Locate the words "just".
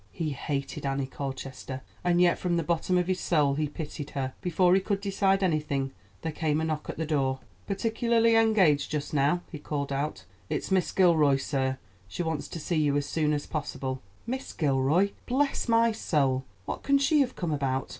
8.89-9.13